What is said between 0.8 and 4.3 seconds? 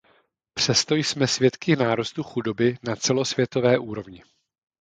jsme svědky nárůstu chudoby na celosvětové úrovni.